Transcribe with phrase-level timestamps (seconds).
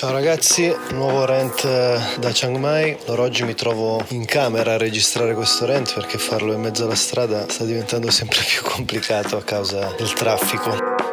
[0.00, 2.96] Ciao ragazzi, nuovo rent eh, da Chiang Mai.
[3.04, 6.94] Allora oggi mi trovo in camera a registrare questo rent perché farlo in mezzo alla
[6.94, 11.09] strada sta diventando sempre più complicato a causa del traffico.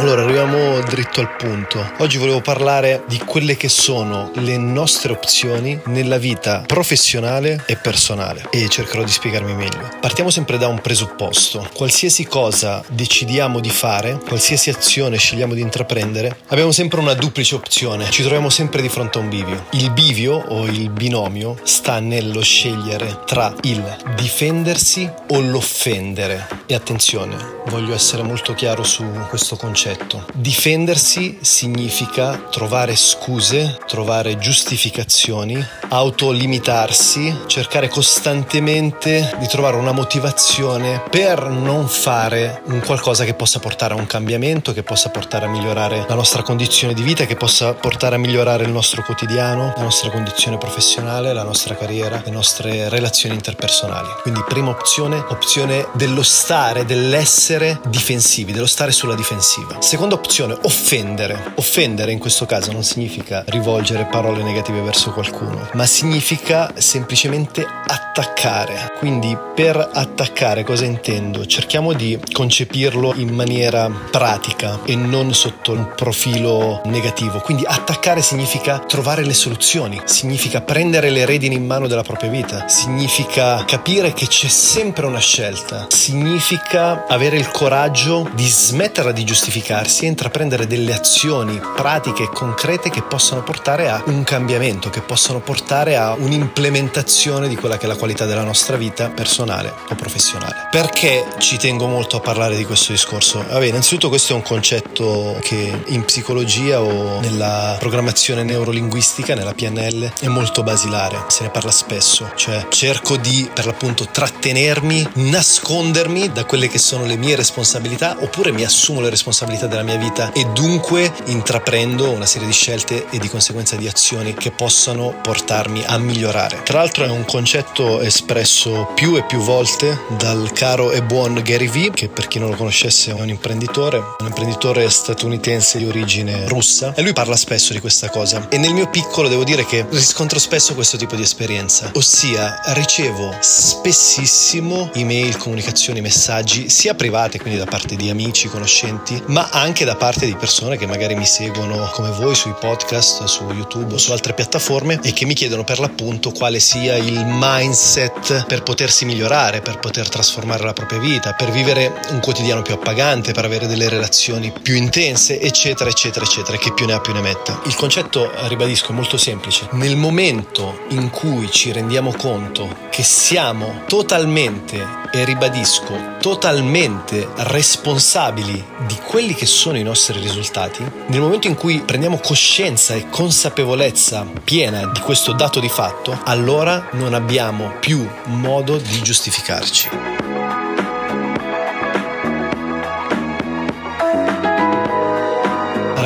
[0.00, 1.94] Allora, arriviamo dritto al punto.
[1.98, 8.46] Oggi volevo parlare di quelle che sono le nostre opzioni nella vita professionale e personale
[8.50, 9.88] e cercherò di spiegarmi meglio.
[10.00, 11.68] Partiamo sempre da un presupposto.
[11.74, 18.08] Qualsiasi cosa decidiamo di fare, qualsiasi azione scegliamo di intraprendere, abbiamo sempre una duplice opzione.
[18.08, 19.66] Ci troviamo sempre di fronte a un bivio.
[19.70, 26.46] Il bivio o il binomio sta nello scegliere tra il difendersi o l'offendere.
[26.66, 30.24] E attenzione, voglio essere molto chiaro su questo concetto concetto.
[30.34, 41.88] Difendersi significa trovare scuse, trovare giustificazioni, autolimitarsi, cercare costantemente di trovare una motivazione per non
[41.88, 46.14] fare un qualcosa che possa portare a un cambiamento, che possa portare a migliorare la
[46.14, 50.58] nostra condizione di vita, che possa portare a migliorare il nostro quotidiano, la nostra condizione
[50.58, 54.08] professionale, la nostra carriera, le nostre relazioni interpersonali.
[54.22, 59.77] Quindi prima opzione, opzione dello stare, dell'essere difensivi, dello stare sulla difensiva.
[59.80, 61.52] Seconda opzione, offendere.
[61.54, 68.92] Offendere in questo caso non significa rivolgere parole negative verso qualcuno, ma significa semplicemente attaccare.
[68.98, 71.46] Quindi per attaccare cosa intendo?
[71.46, 77.38] Cerchiamo di concepirlo in maniera pratica e non sotto un profilo negativo.
[77.38, 82.68] Quindi attaccare significa trovare le soluzioni, significa prendere le redini in mano della propria vita,
[82.68, 89.66] significa capire che c'è sempre una scelta, significa avere il coraggio di smetterla di giustificare
[89.68, 95.02] pianificarsi e intraprendere delle azioni pratiche e concrete che possano portare a un cambiamento, che
[95.02, 99.94] possano portare a un'implementazione di quella che è la qualità della nostra vita personale o
[99.94, 100.68] professionale.
[100.70, 103.44] Perché ci tengo molto a parlare di questo discorso?
[103.46, 110.12] Vabbè, innanzitutto questo è un concetto che in psicologia o nella programmazione neurolinguistica, nella PNL,
[110.20, 116.44] è molto basilare, se ne parla spesso, cioè cerco di per l'appunto trattenermi, nascondermi da
[116.44, 120.30] quelle che sono le mie responsabilità oppure mi assumo le responsabilità qualità della mia vita
[120.32, 125.82] e dunque intraprendo una serie di scelte e di conseguenza di azioni che possano portarmi
[125.84, 126.62] a migliorare.
[126.62, 131.68] Tra l'altro è un concetto espresso più e più volte dal caro e buon Gary
[131.68, 136.46] Vee, che per chi non lo conoscesse è un imprenditore, un imprenditore statunitense di origine
[136.46, 139.86] russa e lui parla spesso di questa cosa e nel mio piccolo devo dire che
[139.90, 147.58] riscontro spesso questo tipo di esperienza, ossia ricevo spessissimo email, comunicazioni, messaggi sia private, quindi
[147.58, 151.88] da parte di amici, conoscenti, ma anche da parte di persone che magari mi seguono
[151.92, 155.78] come voi sui podcast, su YouTube o su altre piattaforme e che mi chiedono per
[155.78, 161.50] l'appunto quale sia il mindset per potersi migliorare, per poter trasformare la propria vita, per
[161.50, 166.72] vivere un quotidiano più appagante, per avere delle relazioni più intense, eccetera, eccetera, eccetera, che
[166.72, 167.60] più ne ha più ne metta.
[167.64, 169.68] Il concetto, ribadisco, è molto semplice.
[169.72, 178.96] Nel momento in cui ci rendiamo conto che siamo totalmente, e ribadisco, totalmente responsabili di
[179.06, 184.86] quelli che sono i nostri risultati, nel momento in cui prendiamo coscienza e consapevolezza piena
[184.86, 190.27] di questo dato di fatto, allora non abbiamo più modo di giustificarci.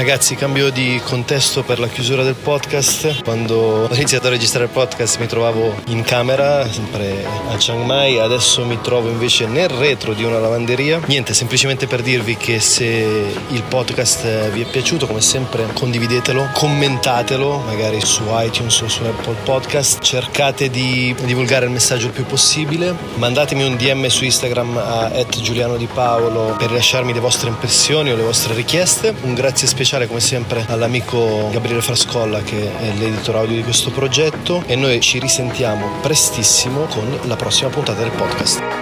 [0.03, 3.23] Ragazzi, cambio di contesto per la chiusura del podcast.
[3.23, 8.19] Quando ho iniziato a registrare il podcast mi trovavo in camera, sempre a Chiang Mai,
[8.19, 11.01] adesso mi trovo invece nel retro di una lavanderia.
[11.07, 17.59] Niente, semplicemente per dirvi che se il podcast vi è piaciuto, come sempre condividetelo, commentatelo,
[17.59, 22.93] magari su iTunes o su Apple Podcast, cercate di divulgare il messaggio il più possibile,
[23.19, 28.17] mandatemi un DM su Instagram a Giuliano Di Paolo per lasciarmi le vostre impressioni o
[28.17, 29.15] le vostre richieste.
[29.23, 33.91] Un grazie speciale speciale come sempre all'amico Gabriele Frascolla che è l'editor audio di questo
[33.91, 38.82] progetto e noi ci risentiamo prestissimo con la prossima puntata del podcast.